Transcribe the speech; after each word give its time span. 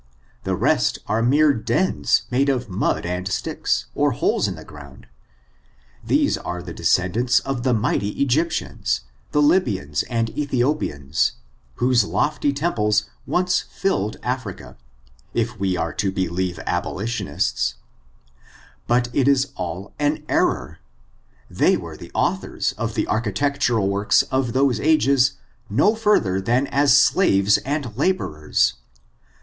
The 0.45 0.55
rest 0.55 0.97
are 1.05 1.21
mere 1.21 1.53
dens 1.53 2.23
made 2.31 2.49
of 2.49 2.67
mud 2.67 3.05
and 3.05 3.27
sticks, 3.27 3.85
or 3.93 4.13
holes 4.13 4.47
in 4.47 4.55
the 4.55 4.65
ground. 4.65 5.05
These 6.03 6.39
bre 6.39 6.59
the 6.61 6.73
descendants 6.73 7.39
of 7.41 7.61
the 7.61 7.75
mighty 7.75 8.19
Egyptians, 8.19 9.01
the 9.31 9.43
Lybians, 9.43 10.01
and 10.09 10.31
Ethiopians, 10.35 11.33
whose 11.75 12.03
lofty 12.03 12.51
temples 12.51 13.11
once 13.27 13.61
filled 13.61 14.17
Africa, 14.23 14.75
if 15.35 15.59
we 15.59 15.77
are 15.77 15.93
to 15.93 16.11
believe 16.11 16.57
abolitionists; 16.65 17.75
but 18.87 19.07
it 19.13 19.27
is 19.27 19.51
all 19.53 19.93
an 19.99 20.23
error; 20.27 20.79
they 21.47 21.77
were 21.77 21.95
the 21.95 22.09
authors 22.15 22.71
of 22.75 22.95
the 22.95 23.05
architect 23.05 23.67
ural 23.69 23.87
works 23.87 24.23
of 24.31 24.53
those 24.53 24.79
ages 24.79 25.33
no 25.69 25.93
further 25.93 26.41
than 26.41 26.65
as 26.65 26.97
slaves 26.97 27.59
and 27.59 27.95
laborers. 27.95 28.73